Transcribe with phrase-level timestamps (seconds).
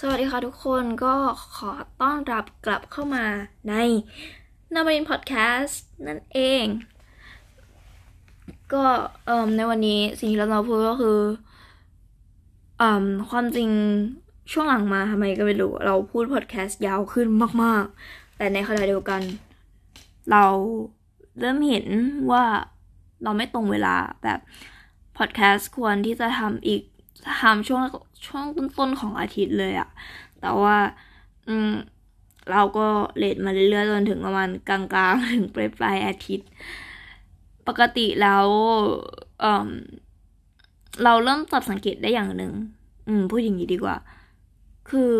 [0.00, 1.14] สวัสดีค่ะทุกคนก็
[1.56, 3.24] ขอต้อนรับกลับเข้ามา
[3.68, 3.74] ใน
[4.74, 6.64] นาบรินพอดแคสต์นั่นเอง
[8.72, 8.84] ก็
[9.26, 11.20] เอ่ในวันนี้สิ่งที่เราพูดก็คือ
[12.80, 12.90] อ่
[13.30, 13.70] ความจริง
[14.52, 17.26] ช่วงหลังมาทำไมก็ไม่รู้ เราพูดพอดแคสต์ยาวขึ้น
[17.62, 19.22] มาก ๆ แต่ในขณะเดียวกัน
[20.30, 20.44] เรา
[21.40, 21.86] เริ่มเห็น
[22.30, 22.44] ว่า
[23.22, 24.40] เราไม่ตรงเวลาแบบ
[25.18, 26.82] พอดแคสต์ควรที่จะทำอีก
[27.40, 27.82] ทำช่วง
[28.26, 29.88] ช่วงต้นๆของอาทิตย์เลยอะ
[30.40, 30.76] แต่ว่า
[31.48, 31.70] อืม
[32.50, 32.86] เราก็
[33.18, 34.80] เลทมาเรื่อยๆจนถึงประมาณกลา
[35.10, 36.48] งๆ ถึงปลายปลายอาทิตย์
[37.66, 38.46] ปกติแล้ว
[39.40, 39.68] เออ
[41.04, 42.52] เราเริ่มจับสังเกตได้อย่างหนึ่ง
[43.08, 43.96] อืมพูดอย่างนี้ดีกว่า
[44.90, 45.14] คือ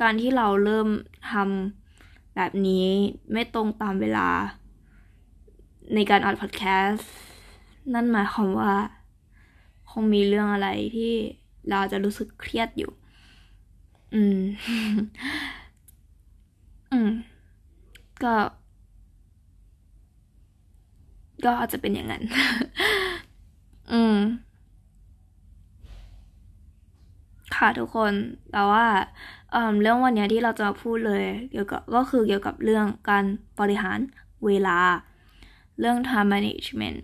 [0.00, 0.88] การที่เราเริ่ม
[1.30, 2.86] ทำแบบนี้
[3.32, 4.28] ไม่ตรงตามเวลา
[5.94, 7.10] ในการอัดพอดแคสต์
[7.94, 8.74] นั่นหมายความว่า
[10.02, 11.12] งมีเรื่องอะไรที่
[11.70, 12.90] เราจะรู้สึกเครียดอยู่
[14.14, 14.40] อืม
[16.92, 17.10] อืม
[18.22, 18.34] ก็
[21.44, 22.22] ก็อาจจะเป็นอย่างนั้น
[23.92, 24.16] อืม
[27.56, 28.14] ค่ะทุกคน
[28.52, 28.86] แต่ว่า
[29.52, 33.24] เเรื่องวันนี้ที่เราจะมาพูดเลย เกี่ยวกับก็คือเกี่ยวกับเรื่องการ
[33.60, 33.98] บริหาร
[34.46, 34.78] เวลา
[35.80, 36.98] เรื่อง time management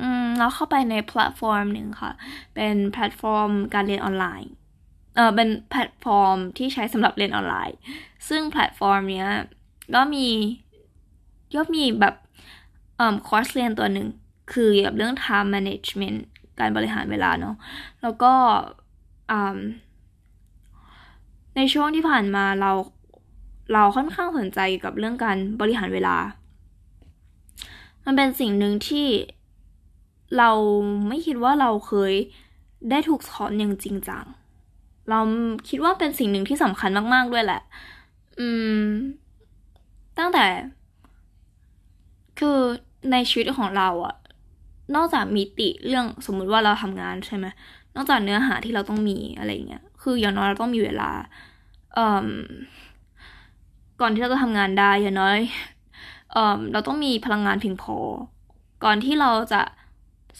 [0.00, 2.12] อืมเราเข้าไปในแพลตฟอร์มหนึ่งค่ะ
[2.54, 4.50] เป็นแพลตฟอร์มการเรียนออนไลน์
[5.16, 7.76] เออเป็นแพลตฟอร์มที่ใช้สำหรับเรียนออนไลน์
[8.28, 9.28] ซึ่งแพลตฟอร์มเนี้ย
[9.94, 10.26] ก็มี
[11.56, 12.14] ก็มีแบบ
[12.96, 14.08] เอ่อคอร์สเรียนตัวหนึ่ง
[14.52, 16.18] คือเกี่ยวกับเรื่อง time management
[16.60, 17.54] การบริหารเวลาเนาะ
[18.02, 18.32] แล้วก็
[21.56, 22.72] ในช่วงที่ผ่านมาเรา
[23.72, 26.16] เราค่อนข้างสนใจกับเรื่องการบริหารเวลา
[28.04, 29.06] มันเป็นสิ่งหนึ่งที่
[30.38, 30.50] เรา
[31.08, 32.12] ไม่คิดว่าเราเคย
[32.90, 34.24] ได้ถูกสอนอย่างจริงจัง
[35.10, 35.20] เรา
[35.68, 37.62] คิดว่าเป็นสิ่งหนึ่งที่สำคัญมาก ๆ ด้วยแหละ
[38.38, 38.48] อื
[38.80, 38.84] ม
[40.18, 40.46] ตั้งแต่
[42.38, 42.58] คือ
[43.12, 44.16] ในชีวิตของเราอะ
[44.94, 47.46] นอกจากมีติเรื่องสมมุติว่าเราทำงานใช่ไหม
[47.96, 51.10] นอกจากเนื้อหาที่เราต้องมีอะไรเงี้ย คืออย่างน้อยเราต้องมีเวลา
[51.94, 52.28] เอ่อ
[54.00, 55.38] ก่อนที่เราจะทำงานได้อย่างน้อย
[56.32, 57.96] เอ่อ เราต้องมีพลังงานเพียงพอ
[58.84, 59.62] ก่อนที่เราจะ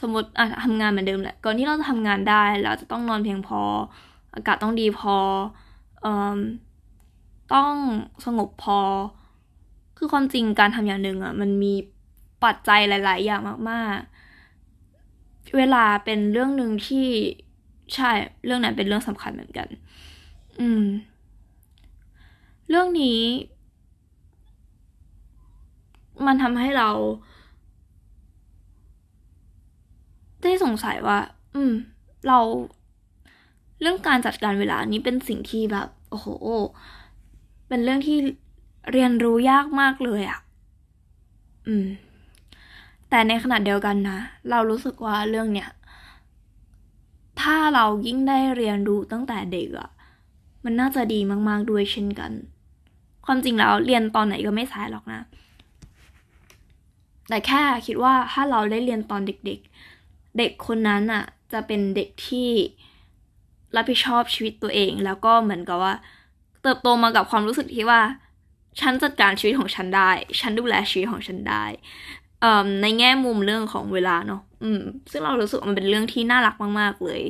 [0.00, 3.60] สมมติอะทำงานเหมือนเดิมแหละ ก่อนที่เราจะทำงานได้เราจะต้องนอนเพียงพอ
[4.34, 5.16] อากาศต้องดีพอ
[6.02, 6.38] เอ่อ
[7.54, 7.74] ต้อง
[8.24, 8.80] สงบพอ
[9.96, 11.74] คือความจริงการทำอย่างหนึ่งอะมันมี
[12.44, 13.40] ปัจจัยหลาย ๆ อย่าง
[13.70, 17.06] มากๆ เวลาเป็นเรื่องหนึ่งที่
[17.94, 18.10] ใช่
[18.44, 19.68] เรื่องนั้นเป็นเรื่องสำคัญเหมือนกัน
[20.60, 20.84] อืม
[22.68, 23.20] เรื่องนี้
[26.26, 26.90] มันทำให้เรา
[30.44, 31.18] ได้สงสัยว่า
[31.54, 31.72] อืม
[32.28, 32.38] เรา
[33.80, 36.26] เรื่องการจัดการเวลานี้เป็นสิ่งที่แบบ โอ้โห
[37.68, 38.18] เป็นเรื่องที่
[38.92, 40.38] เรียนรู้ยากมากเลยอะ่ะ
[41.66, 41.86] อืม
[43.08, 44.18] แต่ในขณะเดียวกันนะ
[44.50, 45.70] เรารู้สึกว่าเรื่องเนี้ย
[47.40, 49.90] ถ้าเรายิ่งได้เรียนรู้ตั้งแต่เด็กอะ
[50.64, 52.32] มันน่าจะดีมาก ๆ ด้วยเช่นกัน
[53.26, 55.20] ความจริงแล้วเรียนตอนไหนก็ไม่สายหรอกนะ
[57.28, 60.03] แต่แค่คิดว่าถ้าเราได้เรียนตอนเด็ก ๆ
[60.38, 62.50] เด็กคนนั้นอะ จะเป็นเด็กที่
[63.76, 65.94] รับผิดชอบชีวิตตัวเอง แล้วก็เหมือนกับว่า
[66.62, 68.00] เติบโตมากับความรู้สึกที่ว่า
[68.80, 71.64] ฉันจัดการชีวิตของฉันได้ ฉันดูแลชีวิตของฉันได้
[72.82, 74.80] ในแง่มุมเรื่องของเวลาเนาะอืม
[75.10, 77.22] ซึ่งเรารู้สึกมันเป็นเรื่องที่น่ารักมาก ๆ เลย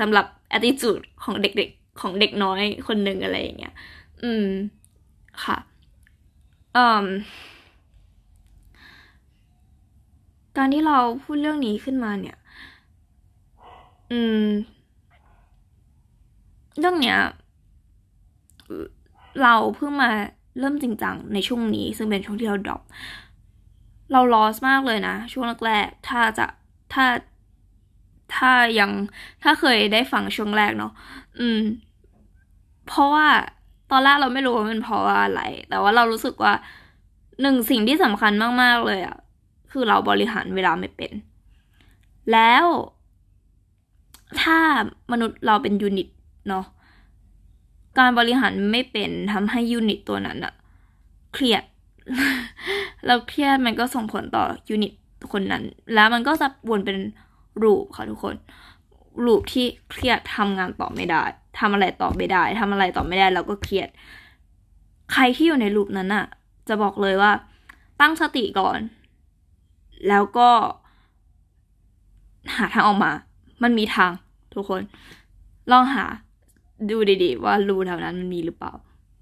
[0.00, 0.26] สำหรับ
[0.56, 3.74] attitude ของเด็กๆ ของเด็กน้อยคนหนึ่งอะไรอย่างเงี้ย
[4.22, 4.46] อืม
[5.44, 5.58] ค่ะ
[6.76, 7.06] อืม
[10.62, 12.36] การที่เราพูดเรื่องนี้ขึ้นมาเนี่ย
[14.10, 14.46] อืม
[16.78, 17.18] เรื่องเนี้ย
[19.42, 20.10] เราเพิ่งมา
[20.58, 22.82] เริ่มจริงจังในช่วงนี้ ซึ่งเป็นช่วงที่เราดรอป
[24.12, 26.46] เราลอสมากเลยนะ ช่วงแรกๆ ถ้าจะ
[26.92, 27.04] ถ้า
[28.34, 28.90] ถ้ายัง
[29.42, 30.92] ถ้าเคยได้ฟังช่วงแรกเนาะ
[31.38, 31.60] อืม
[32.86, 33.26] เพราะว่า
[33.90, 36.52] ตอนแรกเราไม่รู้ว่ามันเพราะว่าอะไร แต่ว่าเรารู้สึกว่า
[37.42, 39.16] หนึ่งสิ่งที่สำคัญมาก ๆ เลยอะ
[39.72, 41.12] คือเราบริหารเวลาไม่เป็น
[42.32, 42.66] แล้ว
[44.42, 44.58] ถ้า
[45.12, 46.08] มนุษย์เราเป็น unit
[46.48, 46.64] เนาะ
[47.98, 50.54] การบริหารไม่เป็นทำให้ unit ตัวนั้นอะ
[51.34, 51.64] เครียด
[53.06, 54.92] แล้วเครียดมันก็ส่งผลต่อ unit
[55.32, 55.62] คนนั้น
[55.94, 56.98] แล้วมันก็จะวนเป็น
[57.62, 58.34] loop ค่ะทุกคน
[59.24, 61.22] loop ที่เครียดทำงานต่อไม่ได้
[61.58, 63.88] ทำอะไรต่อไม่ได้ทำอะไรต่อไม่ได้เราก็เครียด
[65.12, 66.26] ใครที่อยู่ในรูปนั้นอะ
[66.68, 67.32] จะบอกเลยว่า
[68.00, 68.78] ตั้งสติก่อน
[70.08, 70.50] แล้วก็
[72.56, 73.12] หาทางออกมา
[73.62, 74.12] มันมีทาง
[74.54, 74.82] ทุกคน
[75.70, 76.04] ลองหา
[76.90, 78.72] ดูดีๆ ว่ารูแถวนั้นมันมีหรือเปล่า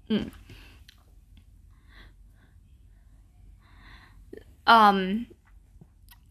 [0.09, 0.25] อืม
[4.69, 4.97] อืม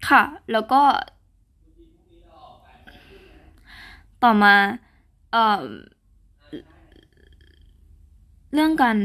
[0.09, 0.23] ค่ะ
[0.53, 0.83] แล้วก็
[4.23, 4.55] ต่อมา
[5.33, 5.65] เอ่อ
[8.53, 8.97] เรื่องการ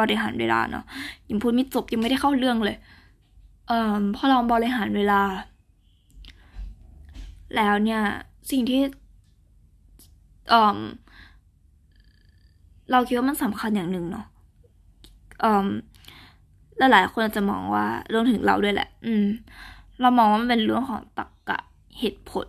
[0.00, 0.84] บริหารเวลาเนาะ
[1.30, 2.78] ยังพูดไม่จบยังไม่ได้เข้าเรื่องเลย
[3.70, 5.22] เอ่อพอเราบริหารเวลา
[7.56, 8.00] แล้วเนี่ย
[8.50, 8.80] สิ่งที่
[10.48, 10.78] เอ่อ
[12.90, 14.26] เราคิดว่ามันสำคัญอย่างหนึ่งเนาะ
[15.40, 15.68] เอ่อ
[16.78, 19.24] หลายๆคนจะมองว่ารวมถึงเราด้วยแหละ อืม
[20.00, 21.58] เรามองว่ามันเป็นเรื่องของตรรกะ
[21.98, 22.48] เหตุผล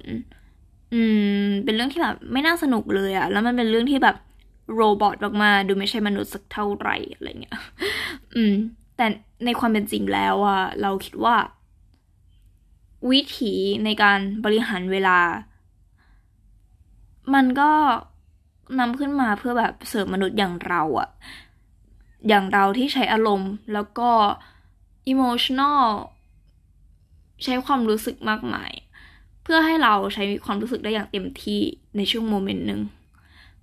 [0.93, 1.01] อื
[1.43, 4.17] ม เป็นเรื่องที่แบบไม่น่าสนุกเลยอะแล้วมันเป็นเรื่องที่แบบ
[4.75, 7.57] โรบอทมากๆดูไม่ใช่มนุษย์สักเท่าไหร่อะไรเงี้ย
[8.35, 8.55] อืม
[9.01, 9.11] แต่
[9.45, 11.35] ในความเป็นจริงแล้วอะเราคิดว่า
[13.11, 13.53] วิธี
[13.85, 15.19] ในการบริหารเวลา
[17.33, 17.71] มันก็
[18.79, 21.09] นำขึ้นมาเพื่อแบบเสริมมนุษย์อย่างเราอะ
[22.27, 24.09] อย่างเราที่ใช้อารมณ์แล้วก็
[25.11, 25.83] emotional
[27.43, 28.71] ใช้ความรู้สึกมากมาย
[29.43, 31.61] เพื่อให้เราใช้ความรู้สึกได้อย่างเต็มที่
[31.97, 32.81] ในช่วงโมเมนต์หนึ่ง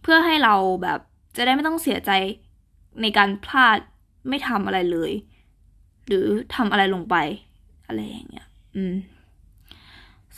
[0.03, 1.01] เพื่อให้เราแบบ
[1.37, 2.11] จะได้ไม่ต้องเสียใจ
[3.03, 3.79] ในการพลาด
[4.29, 5.13] ไม่ทำอะไรเลย
[6.09, 7.17] หรือทำอะไรลงไป
[7.87, 8.47] อะไรอย่างเงี้ย
[8.77, 8.95] อืม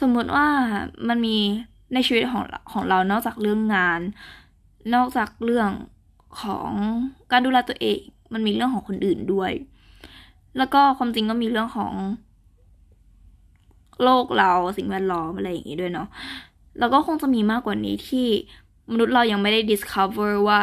[0.01, 0.47] สมมติว่า
[1.09, 1.37] มันมี
[1.95, 4.01] ในชีวิตของของเรานอกจากเรื่องงาน
[4.95, 5.71] นอกจากเรื่อง
[6.43, 6.71] ของ
[7.33, 7.99] การดูแลตัวเอง
[8.33, 9.53] มันมีเรื่องของคนอื่นด้วย
[10.59, 11.93] แล้วก็ความจริงก็มีเรื่องของ
[14.03, 16.09] โลกเราสิ่งแวดล้อมอะไรอย่างงี้ด้วยเนาะ
[16.79, 18.27] แล้วก็คงจะมีมากกว่านี้ที่
[18.93, 20.59] มนุษย์เรายังไม่ได้ discover ว่า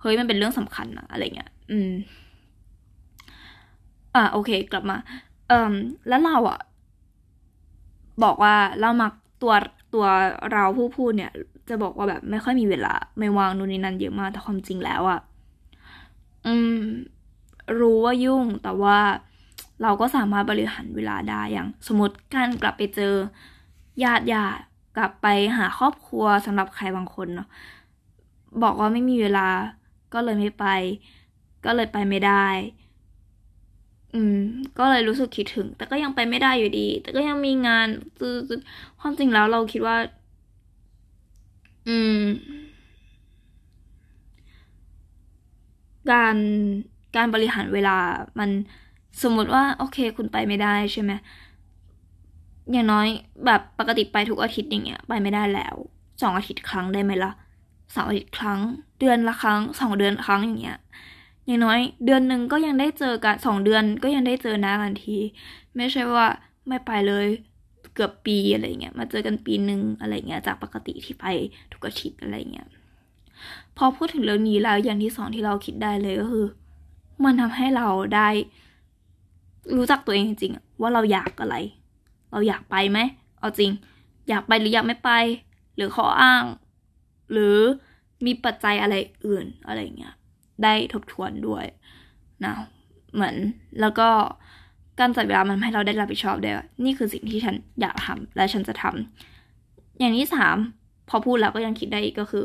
[0.00, 1.90] เฮ้ยมันเป็นเรื่องสำคัญนะอะไรเงี้ย อืม
[4.14, 4.96] อ่าโอเค กลับมา
[5.48, 5.72] เอ่ม
[6.08, 6.58] แล้วเราอะ
[8.22, 9.12] บอกว่าเรามัก
[9.42, 9.52] ตัว
[9.94, 10.06] ตัว
[10.52, 11.32] เราผู้พูดเนี่ย
[11.68, 15.20] จะบอกว่าแบบไม่ค่อยมีเวลา ไม่วางนู่นนี่นั่นเยอะมากแต่ความจริงแล้วอะ
[16.46, 16.78] อืม
[17.80, 18.98] รู้ว่ายุ่งแต่ว่า
[19.82, 23.14] เราก็สามารถบริหารเวลาได้อย่าง สมมติการกลับไปเจอ
[24.04, 24.62] ญาติญาติ
[24.96, 25.26] กลับไป
[25.56, 27.48] หาครอบครัวสำหรับใครบางคนเนาะ
[28.62, 29.48] บอกว่าไม่มีเวลา
[30.14, 30.64] ก็เลยไม่ไป
[31.64, 32.46] ก็เลยไปไม่ได้
[34.14, 34.36] อืม
[34.78, 37.88] ก็เลยรู้สึกคิดถึง แต่ก็ยังไปไม่ได้อยู่ดี แต่ก็ยังมีงาน
[39.00, 39.96] ความจริงแล้วเราคิดว่า
[41.86, 42.18] อืม
[46.10, 46.36] การ
[47.16, 47.96] การบริหารเวลา
[48.38, 48.50] มัน
[49.22, 51.12] สมมติว่า โอเค คุณไปไม่ได้ใช่ไหม
[52.72, 53.08] อย่างน้อย
[53.46, 55.76] แบบปกติไปทุกอาทิตย์อย่างเงี้ย ไปไม่ได้แล้ว
[56.22, 57.32] สองอาทิตย์ครั้งได้ไหมละ่ะ
[57.94, 58.60] สามอาทิตย์ครั้ง
[58.98, 60.78] เดือนละครั้งสองเดือนครั้งอย่างเงี้ย
[61.46, 65.16] อย่างน้อย เดือนหนึ่งก็ยังได้เจอกันสองเดือนก็ยังได้เจอน้ากันที
[65.76, 66.26] ไม่ใช่ว่า
[66.68, 67.26] ไม่ไปเลย
[67.94, 71.24] เกือบปีอะไรเงี้ยมาเจอกันปีหนึ่งอะไรเงี้ยจากปกติที่ไป
[71.72, 72.68] ทุกอาทิตย์อะไรเงี้ย
[73.76, 76.46] พอพูดถึงเรื่องนี้แล้วอย่างที่สองที่เราคิดได้เลยก็คือ
[77.24, 78.28] มันทำให้เราได้
[79.76, 81.56] รู้จักตัวเองจริงๆว่าเราอยากอะไร
[82.32, 82.98] เราอยากไปไหม
[83.40, 83.70] เอาจริง
[84.28, 85.10] อยากไปหรืออยากไม่ไป
[85.76, 86.44] หรือข้ออ้าง
[87.32, 87.56] หรือ
[88.24, 88.94] มีปัจจัยอะไร
[89.26, 90.14] อื่นอะไรเงี้ย
[90.64, 91.64] ได้ทบทวนด้วย
[92.44, 92.54] นะ
[93.14, 93.34] เหมือน
[93.80, 94.08] แล้วก็
[95.00, 96.50] การจัดเวลามันให้เราได้รับผิดชอบได้
[96.84, 100.56] นี่คือสิ่งที่ฉันอยากทำและฉันจะทำอย่างที่สาม
[101.08, 102.44] พอพูดแล้วก็ยังคิดได้อีกก็คือ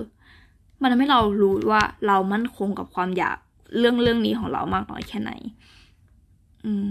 [0.81, 3.37] มันทำให้เรารู้ว่าเรามั่นคงกับความอยาก
[3.77, 5.31] เรื่องเรื่องนี้ของเรามากน้อยแค่ไหน
[6.65, 6.87] อืม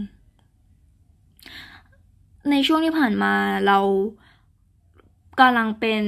[2.50, 3.32] ในช่วงที่ผ่านมา
[3.66, 3.78] เรา
[5.40, 6.04] กำลังเป็น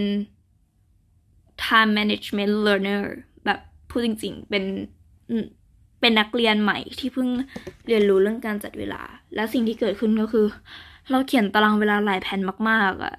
[1.63, 3.03] time management learner
[3.45, 4.65] แบบพูดจริง ๆ เป็น
[6.01, 7.29] เป็นนักเรียนใหม่ที่เพิ่ง
[7.87, 9.03] เรียนรู้เรื่องการจัดเวลา
[9.35, 10.47] และสิ่งที่เกิดขึ้นก็คือ
[11.11, 13.15] เราเขียนตารางเวลาหลายแผ่นมาก ๆอะ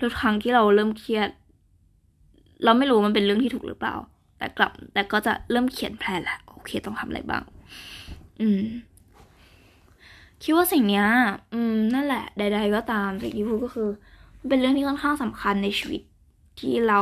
[0.00, 1.30] ทุกครั้งที่เราเริ่มเครียด
[2.64, 3.94] เราไม่รู้มันเป็นเรื่องที่ถูกหรือเปล่า
[4.38, 7.42] แต่กลับ แต่ก็จะเริ่มเขียนแผนแหละโอเคต้องทำอะไรบ้าง
[8.40, 8.62] อืม
[10.42, 11.04] คิดว่าสิ่งนี้
[11.52, 13.88] อืม นั่นแหละ ใด ๆ ก็ตามสิ่งที่พูดก็คือ
[14.48, 16.02] เป็นเรื่องที่ค่อนข้างสำคัญในชีวิต
[16.60, 17.00] ที่เรา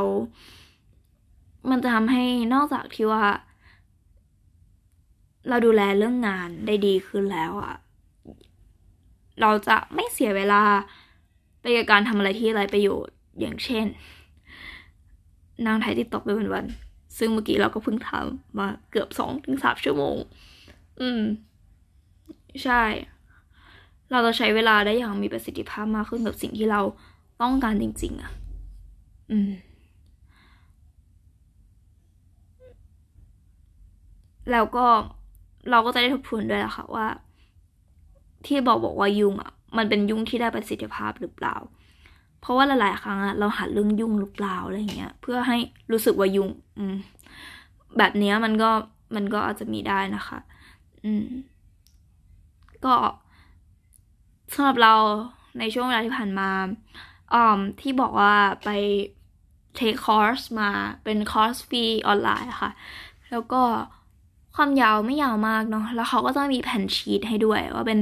[1.71, 2.25] มันจะทำให้
[2.55, 3.25] นอกจากที่ว่า
[5.49, 7.75] เราดูแลเรื่องงานได้ดีขึ้นแล้วอะ
[9.41, 10.63] เราจะไม่เสียเวลา
[11.61, 13.87] ไปกับการทำอะไรที่ไรประโยชน์อย่างเช่น
[15.67, 20.17] นางไทยติดตกไปวันๆซึ่งเมื่อกี้เราก็เพิ่งทำมาเกือบสองถึงสามชั่วโมง
[21.01, 21.23] อืม
[22.63, 22.83] ใช่
[24.11, 26.81] เราจะใช้เวลาได้อย่างมีประสิทธิภาพมากขึ้นกับสิ่งที่เรา
[27.43, 28.33] ต้องการจริง ๆอะ
[29.31, 29.51] อืม
[34.51, 34.87] แล้วก็
[35.71, 37.07] เราก็จะได้ทบทวนด้วยแหละค่ะว่า
[38.47, 41.57] ที่บอกบอกว่ายุ่งอะ มันเป็นยุ่งที่ได้ประสิทธิภาพหรือเปล่า
[42.41, 45.57] เพราะว่าหลายๆครั้งอะเราหาเรื่องยุ่งหรือเปล่าอะไรเงี้ย เพื่อให้
[45.93, 46.97] รู้สึกว่ายุ่ง อืม
[47.99, 48.71] แบบเนี้ยมันก็
[49.17, 50.39] มันก็อาจจะมีได้นะคะ
[51.05, 51.27] อืม
[52.85, 52.95] ก็
[54.55, 54.95] สำหรับเรา
[55.59, 56.51] ในช่วงเวลาที่ผ่านมา
[57.35, 58.69] อ่อที่บอกว่าไป
[59.75, 60.71] take คอร์สมา
[61.05, 62.71] เป็นคอร์สฟรีออนไลน์ค่ะ
[63.31, 63.63] แล้วก็
[64.55, 68.01] ความยาวไม่ยาวมากเนาะแล้วเขาก็จะมีแผ่นชีตให้ด้วย ว่าเป็น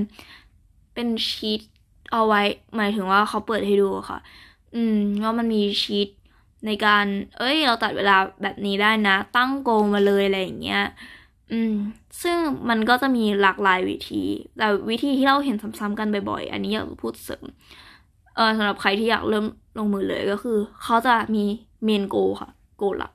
[0.94, 1.60] เป็นชีต
[2.12, 2.42] เอาไว้
[2.76, 4.18] หมายถึงว่าเขาเปิดให้ดูค่ะ
[4.74, 6.08] อืมว่ามันมีชีต
[6.66, 7.06] ในการ
[7.38, 10.82] เอ้ย เราตัดเวลาแบบนี้ได้นะ ตั้ง goal มาเลยอะไรอย่างเงี้ย
[11.52, 11.72] อืม
[12.22, 12.36] ซึ่ง
[12.68, 14.22] มันก็จะมีหลากหลายวิธี
[14.58, 17.44] แต่วิธีที่เราเห็นซ้ำๆกันบ่อยๆ อันนี้อยากพูดเสริม
[18.34, 19.46] เออสำหรับใครที่อยากเริ่ม
[19.78, 21.44] ลงมือเลยก็คือ เขาจะมี
[21.84, 23.12] เมนโกค่ะ โกหลัก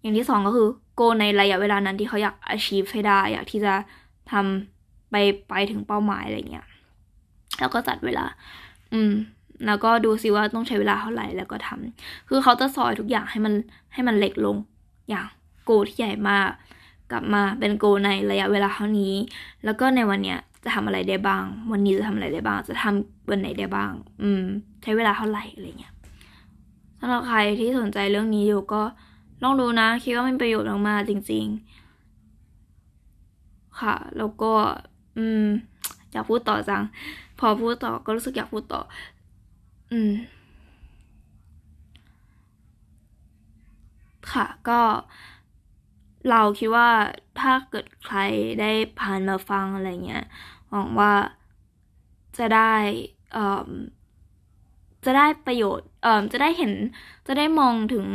[0.00, 3.74] อย่างที่สองก็คือ โกในระยะเวลานั้นที่เขาอยาก achieve ให้ได้ อยากที่จะ
[4.32, 5.14] ทำไป
[5.48, 6.66] ไปถึงเป้าหมายอะไรเงี้ย
[7.58, 8.24] แล้วก็จัดเวลา
[8.92, 9.12] อืม
[9.66, 13.54] แล้วก็ดูซิว่าต้องใช้เวลาเท่าไหร่แล้วก็ทำคือเขาจะซอยทุกอย่างให้มัน
[13.92, 14.56] ให้มันเล็กลง
[15.08, 15.26] อย่าง
[15.64, 16.50] โกที่ใหญ่มาก
[17.10, 19.14] กลับมาเป็นโกในระยะเวลาเท่านี้
[19.64, 24.42] แล้วก็ในวันเนี้ยจะทำอะไรได้บ้าง วันนี้จะทำอะไรได้บ้าง จะทำวันไหนได้บ้าง อืม
[24.82, 25.92] ใช้เวลาเท่าไหร่อะไรเงี้ย
[27.00, 28.82] สำหรับใครที่สนใจเรื่องนี้อยู่ก็
[29.42, 31.46] ลองดูนะ คิดว่ามันประโยชน์มากๆจริง
[33.46, 34.52] ๆ ค่ะ แล้วก็
[35.16, 35.44] อืม
[36.12, 36.82] อยากพูดต่อจัง
[37.38, 38.80] พอพูดต่อก็รู้สึกอยากพูดต่อ
[39.92, 40.12] อืม
[44.32, 44.80] ค่ะ ก็
[46.30, 46.90] เราคิดว่า
[47.40, 48.18] ถ้าเกิดใคร
[48.60, 50.24] ได้ผ่านมาฟังอะไรเงี้ย
[50.70, 51.12] หวังว่า
[52.38, 52.74] จะได้
[53.32, 53.68] เอ่อ
[55.04, 56.72] จะได้ประโยชน์เอ่อจะได้เห็น
[57.26, 58.06] จะได้มองถึง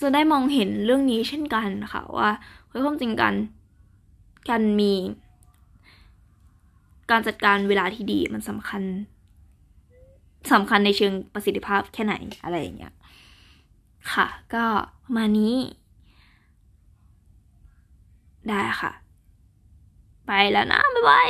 [0.00, 2.30] จะได้มองเห็นเรื่องนี้เช่นกันค่ะว่า
[2.68, 3.34] เฮ้ยความจริงกัน
[4.48, 4.92] การมี
[7.10, 8.82] การจัดการเวลาที่ดีมันสำคัญ
[10.52, 12.14] สำคัญในเชิงประสิทธิภาพแค่ไหน
[12.44, 12.94] อะไรอย่างเงี้ย
[14.12, 14.64] ค่ะ ก็
[15.16, 15.54] มานี้
[18.48, 18.92] ได้ค่ะ
[20.26, 21.28] ไปแล้วนะ บ๊ายบาย